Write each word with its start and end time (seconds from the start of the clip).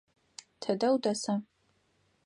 Тыдэ 0.61 0.87
удэса? 0.95 1.35